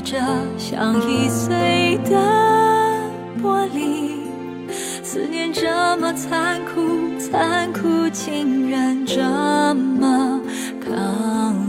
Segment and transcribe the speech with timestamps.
[0.00, 0.16] 着，
[0.56, 2.16] 像易碎的
[3.42, 4.18] 玻璃。
[5.02, 9.22] 思念这么残酷，残酷竟然这
[9.74, 10.40] 么
[10.80, 10.90] 靠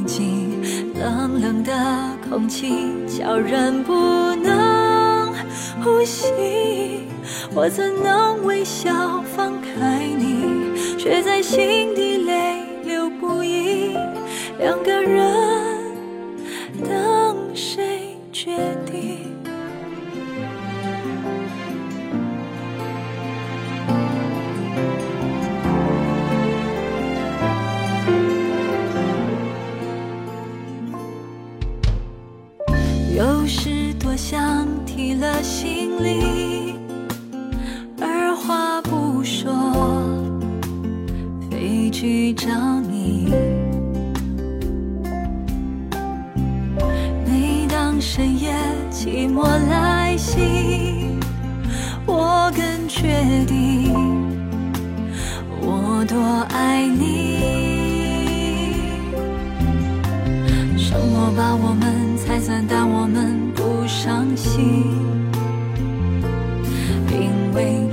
[0.06, 0.60] 近。
[1.00, 1.72] 冷冷的
[2.30, 3.94] 空气叫人不
[4.36, 5.34] 能
[5.82, 6.28] 呼吸。
[7.56, 13.96] 我怎能微笑放开你，却在心底泪流不已。
[14.60, 15.34] 两个人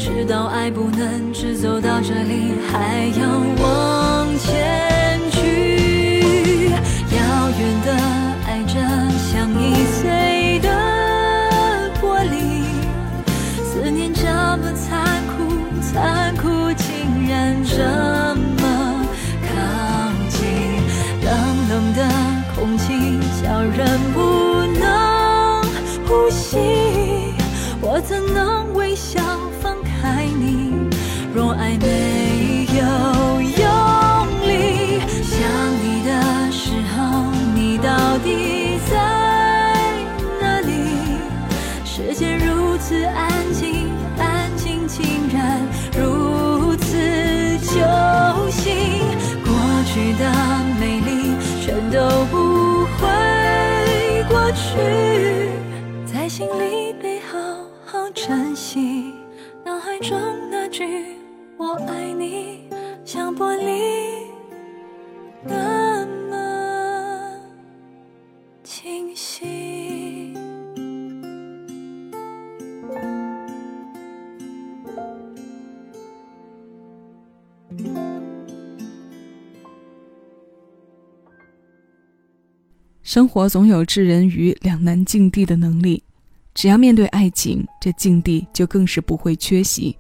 [0.07, 3.29] 知道爱不能只走到这里，还要
[3.61, 6.71] 往前去。
[7.11, 7.19] 遥
[7.59, 7.93] 远的
[8.47, 8.75] 爱着，
[9.19, 10.69] 像易碎的
[12.01, 12.63] 玻璃。
[13.65, 14.23] 思念这
[14.59, 15.35] 么残酷，
[15.83, 16.87] 残酷竟
[17.29, 17.83] 然这
[18.63, 19.05] 么
[19.43, 19.49] 靠
[20.29, 20.39] 近。
[21.25, 21.29] 冷
[21.69, 22.01] 冷的
[22.55, 24.85] 空气，叫人不能。
[26.07, 26.57] 呼吸，
[27.81, 28.56] 我怎能
[42.09, 45.61] 世界如此安静，安静竟然
[45.99, 46.97] 如此
[47.59, 49.01] 揪心，
[49.45, 49.53] 过
[49.85, 50.31] 去的
[50.79, 55.51] 美丽全都不会过去。
[56.07, 57.37] 在心里被好
[57.85, 59.13] 好珍惜，
[59.65, 60.17] 脑海中
[60.49, 61.19] 那句
[61.57, 62.71] 我爱你，
[63.05, 64.26] 像玻璃
[83.17, 86.03] 生活总有置人于两难境地的能力。
[86.53, 89.97] 只要面对爱情，这境地就更是不会缺席。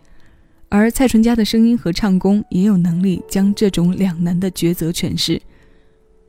[0.68, 5.40] 而蔡淳佳的声音和唱功也有能力将这种两难的抉择诠释。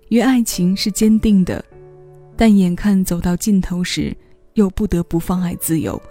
[0.07, 1.61] 与爱情是坚定的，
[2.37, 4.15] 但眼看走到尽头时，
[4.53, 6.01] 又不得不放爱自由。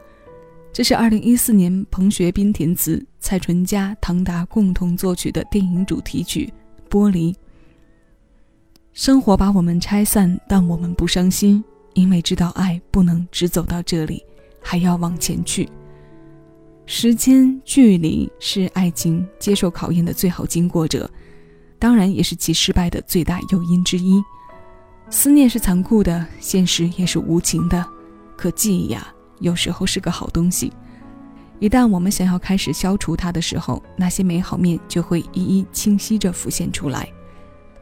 [0.75, 6.53] 这是二零一四年彭学斌填词，蔡淳佳、唐达共同作曲的电影主题曲
[6.93, 7.33] 《玻璃》。
[8.97, 11.63] 生活把我们拆散，但我们不伤心。
[11.93, 14.25] 因为知道爱不能只走到这里，
[14.63, 15.69] 还要往前去。
[16.87, 21.11] 时间、距离是爱情接受考验的最好经过者，
[21.79, 24.19] 当然也是其失败的最大诱因之一。
[25.11, 27.87] 思念是残酷的，现实也是无情的。
[28.35, 29.07] 可记忆呀，
[29.41, 30.73] 有时候是个好东西。
[31.61, 37.07] 一旦我们想要开始消除它的时候，那些美好面就会一一清晰着浮现出来。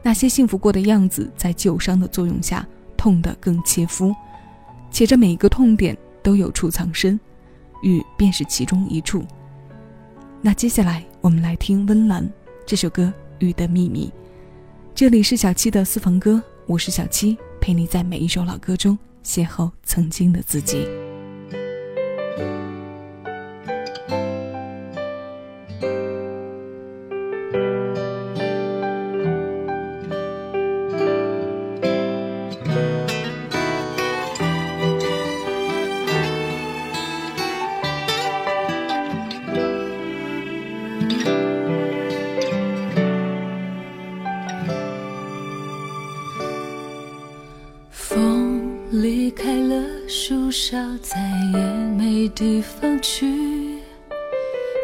[0.05, 2.63] 那些幸福过的样子，在旧伤的作用下，
[2.95, 4.13] 痛得更切肤。
[4.91, 7.19] 且这每一个痛点都有处藏身，
[7.81, 9.25] 雨便是其中一处。
[10.43, 12.31] 那接下来我们来听温岚
[12.67, 13.11] 这首歌
[13.45, 14.07] 《雨的秘密》。
[14.93, 20.85] 这里是小七的私房歌，我是小七，陪你在每一首老歌中邂逅曾经的自己。
[52.35, 53.25] 地方去，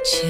[0.06, 0.24] 缱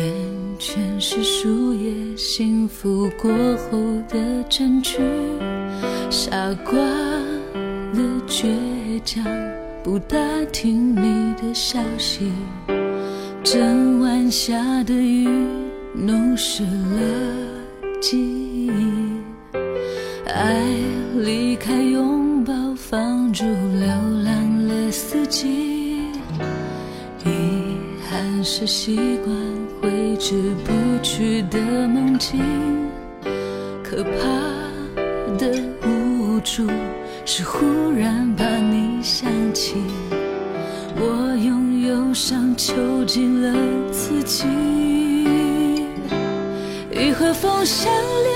[0.59, 3.79] 绻是树叶幸福过后
[4.09, 4.97] 的证据。
[6.09, 6.31] 傻
[6.65, 6.73] 瓜
[7.93, 8.47] 的倔
[9.05, 9.23] 强，
[9.83, 10.17] 不打
[10.51, 12.31] 听你的消息。
[13.43, 15.27] 整晚下的雨，
[15.93, 18.71] 弄湿了记忆。
[20.25, 20.59] 爱
[21.17, 23.45] 离开拥抱，放逐
[28.43, 29.35] 是习惯
[29.81, 30.71] 挥之不
[31.03, 32.39] 去的梦境，
[33.83, 34.09] 可怕
[35.37, 36.67] 的无助
[37.23, 39.75] 是忽然把你想起，
[40.95, 42.73] 我用忧伤囚
[43.05, 43.53] 禁了
[43.91, 44.47] 自己。
[46.91, 47.91] 雨和风相
[48.23, 48.30] 连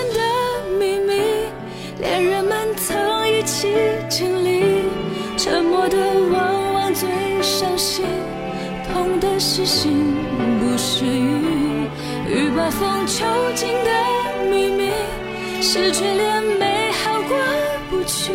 [8.95, 10.15] 痛的是心，
[10.57, 11.89] 不是雨。
[12.29, 13.91] 雨把风囚禁的
[14.49, 14.89] 秘密，
[15.61, 17.37] 失去连美好过
[17.89, 18.31] 不去。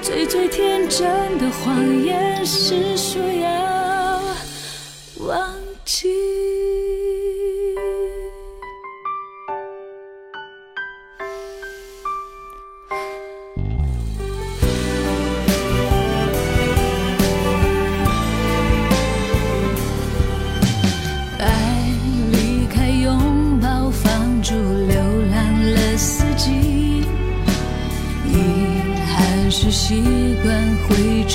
[0.00, 4.22] 最最天真的谎言，是说要
[5.26, 5.52] 忘
[5.84, 6.31] 记。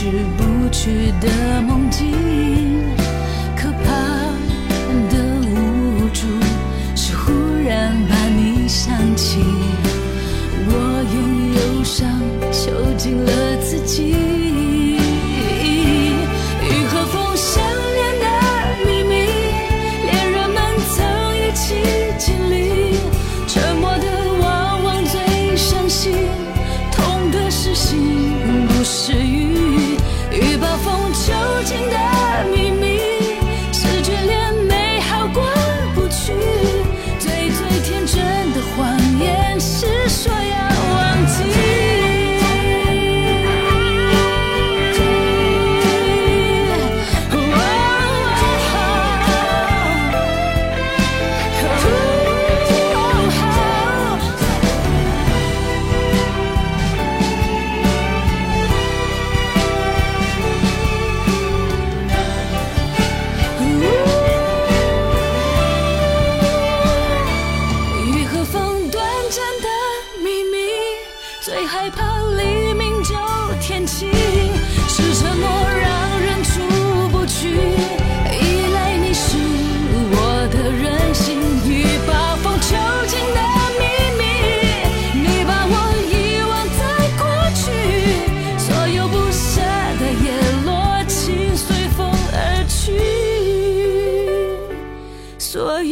[0.07, 2.26] 回不去的梦境。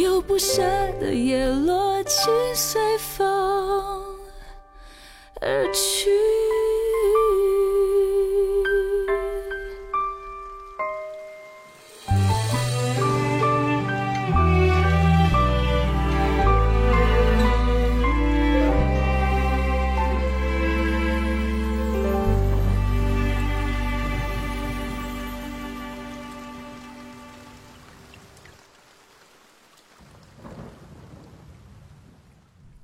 [0.00, 0.62] 又不舍
[1.00, 3.45] 的叶落情随风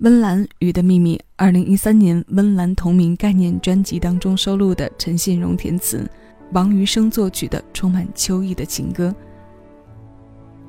[0.02, 6.10] 温岚《雨的秘密》，二零一三年温岚同名概念专辑当中收录的陈信荣填词、
[6.50, 9.14] 王余生作曲的充满秋意的情歌。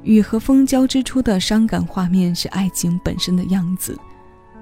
[0.04, 3.98] 雨和风交织出的伤感画面是爱情本身的样子，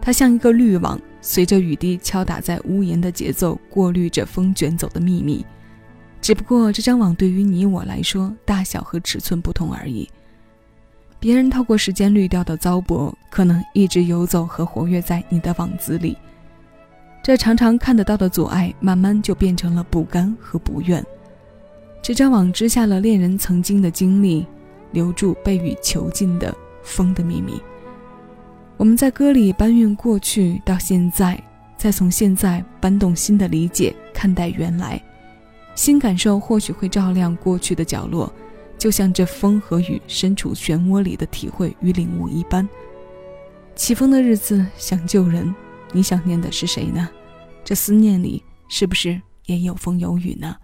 [0.02, 5.46] 它像一个滤网，随着雨滴敲打在屋檐的节奏，过滤着风卷走的秘密。
[6.22, 10.08] 只不过这张网对于你我来说，大小和尺寸不同而已。
[11.22, 16.18] 别人透过时间滤掉的糟粕，可能一直游走和活跃在你的网子里。
[17.24, 21.02] 这常常看得到的阻碍，慢慢就变成了不甘和不愿。
[22.02, 24.46] 这张网织下了恋人曾经的经历。
[24.94, 27.58] 留住被雨囚禁的风的秘密。
[28.76, 31.42] 我们在歌里搬运过去到现在，
[31.78, 35.02] 再从现在搬动新的理解看待原来，
[35.76, 38.30] 新感受或许会照亮过去的角落，
[38.82, 42.68] 就像这风和雨身处漩涡里的体会与领悟一般。
[43.76, 45.54] 起风的日子想救人，
[45.92, 47.08] 你想念的是谁呢？
[47.64, 50.56] 这思念里是不是也有风有雨呢？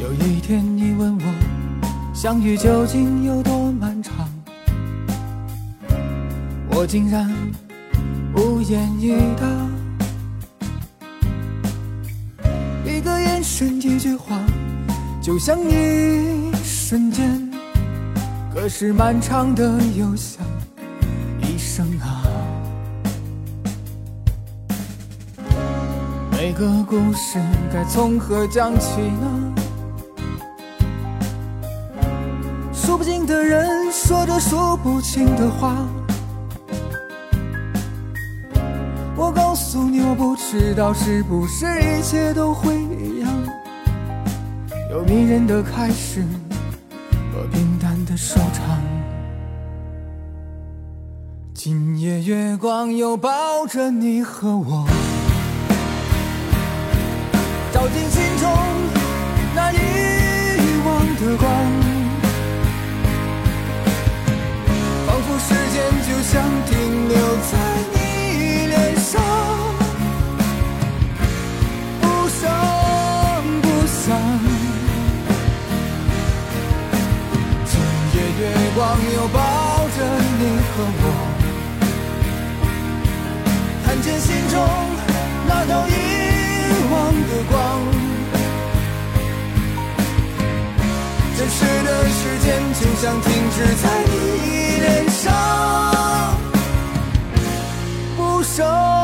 [0.00, 4.26] 有一天，你问我相遇究竟有多漫长？
[6.70, 7.30] 我竟然
[8.34, 9.46] 无言以答。
[12.82, 14.40] 一个眼神，一句话，
[15.20, 17.50] 就像一瞬间，
[18.54, 20.42] 可是漫长的又像
[21.42, 22.22] 一生啊。
[26.32, 27.38] 每个故事
[27.70, 29.49] 该从何讲起呢？
[33.00, 35.74] 不尽的人说着说不清的话，
[39.16, 43.32] 我告诉你，我不知道是不是一切都会一样，
[44.90, 46.22] 有迷人的开始
[47.32, 48.78] 和平淡的收场。
[51.54, 54.86] 今夜月光又抱着你和我，
[57.72, 58.99] 照进心中。
[66.20, 67.16] 就像停留
[67.50, 67.56] 在
[67.94, 67.98] 你
[68.66, 69.22] 脸上，
[71.98, 72.40] 不声
[73.62, 74.04] 不响。
[77.64, 77.72] 今
[78.12, 78.42] 夜月
[78.74, 78.78] 光
[79.16, 79.38] 又抱
[79.96, 79.98] 着
[80.38, 81.04] 你和我，
[83.86, 84.54] 看见心中
[85.48, 85.90] 那道遗
[86.92, 86.94] 忘
[87.28, 87.56] 的光。
[91.38, 94.12] 真实的时间就像停止在你
[94.82, 95.59] 脸上。
[98.60, 98.99] 声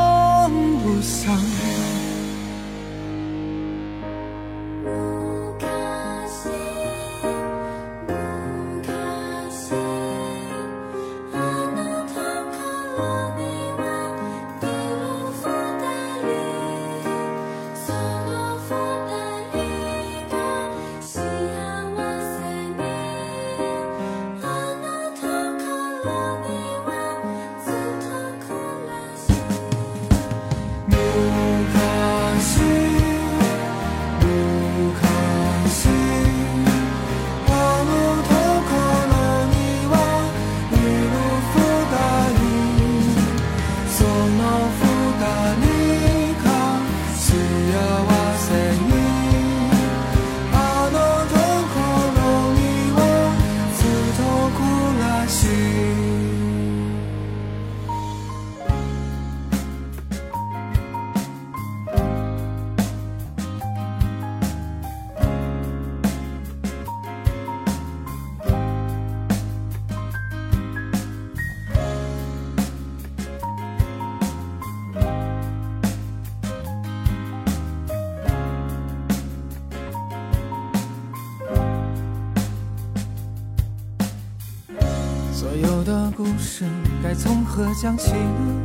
[86.17, 86.65] 故事
[87.03, 88.63] 该从何讲起呢？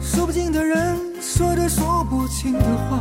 [0.00, 3.00] 说不尽的人说着说不清的话。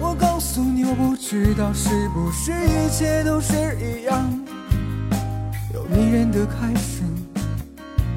[0.00, 4.28] 我告诉你，我不知道是不是一切都是一样，
[5.72, 7.02] 有迷人的开始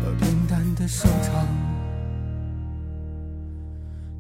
[0.04, 1.46] 和平淡的收场。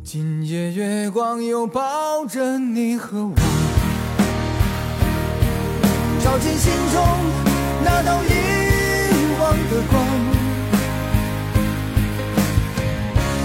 [0.04, 3.53] 今夜月光又抱着你和我。
[6.34, 7.00] 照进心中
[7.84, 8.28] 那道遗
[9.40, 10.04] 忘的光，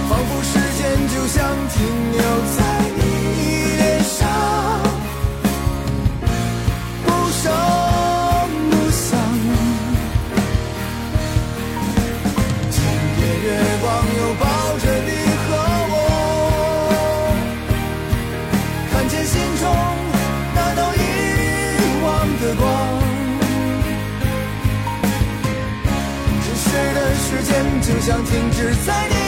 [0.08, 1.36] 仿佛时间就像
[1.68, 1.76] 停
[2.12, 2.22] 留
[2.56, 2.87] 在
[27.38, 29.27] 时间就像停止在你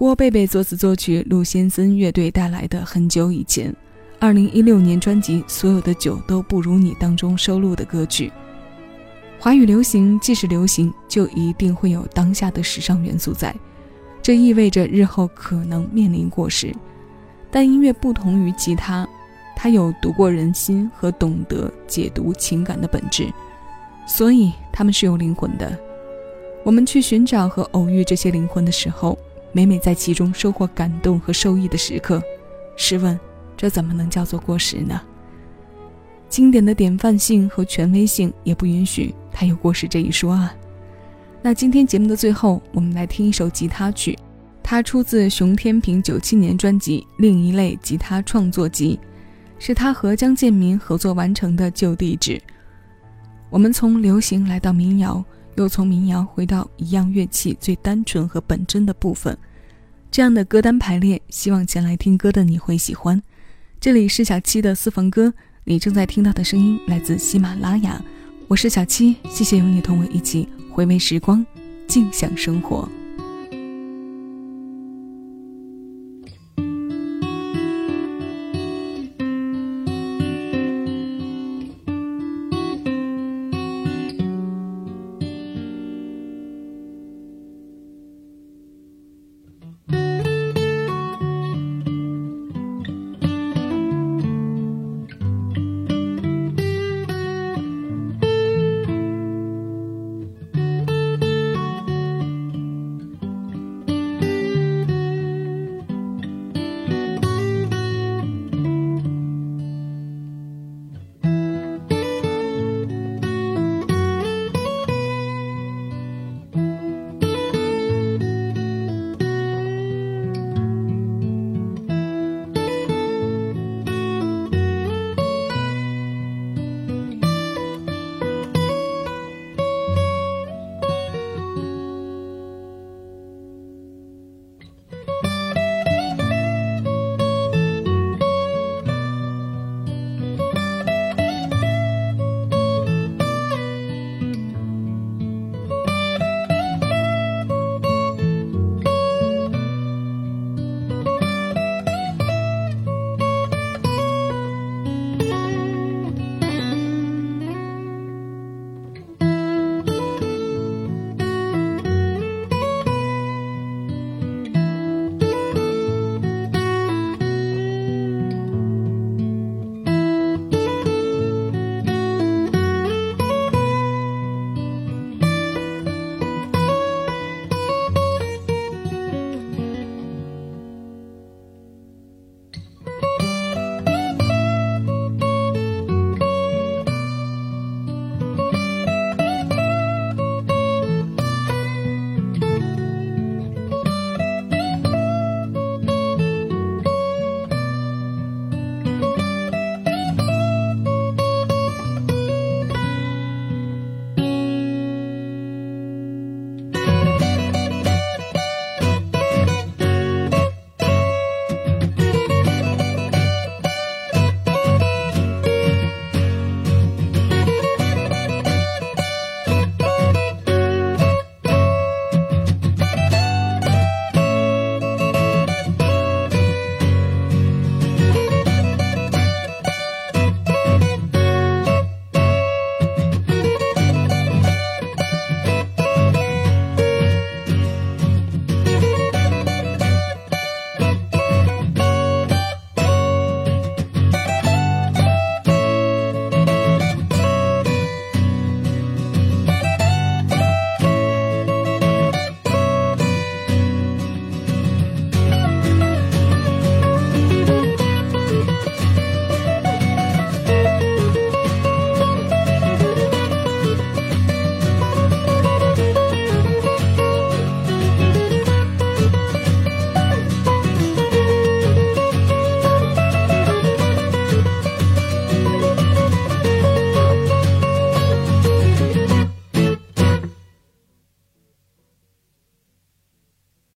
[0.00, 3.70] 郭贝贝作词作曲，陆先森乐队带来的《很久以前》，
[4.18, 8.32] 二零一六年专辑《所有的酒都不如你》当中收录的歌曲。
[9.38, 13.54] 华语流行既是流行，就一定会有当下的时尚元素在，
[14.22, 16.74] 这意味着日后可能面临过时。
[17.50, 19.06] 但音乐不同于吉他，
[19.54, 23.30] 它有读过人心和懂得解读情感的本质，
[24.06, 25.78] 所以它们是有灵魂的。
[26.64, 29.18] 我们去寻找和偶遇这些灵魂的时候，
[29.52, 32.22] 每每在其中收获感动和受益的时刻，
[32.76, 33.18] 试问，
[33.56, 35.00] 这怎么能叫做过时呢？
[36.28, 40.54] 经典的典范性和权威性也不允许它有过时这一说啊。
[41.42, 44.16] 那今天节目的最后，我们来听一首吉他曲，
[44.62, 49.00] 它出自熊天平九七年专辑《另一类吉他创作集》，
[49.58, 52.40] 是他和江建民合作完成的旧地址。
[53.48, 55.24] 我们从流行来到民谣。
[55.60, 59.36] 又从民谣回到一样乐器最单纯和本真的部分，
[60.10, 63.22] 这样的歌单排列，希望前来听歌的你会喜欢。
[63.78, 68.02] 这里是小七的私房歌，你正在听到的声音来自喜马拉雅，
[68.48, 71.44] 我是小七，谢谢有你同我一起回味时光，
[71.86, 72.88] 静享生活。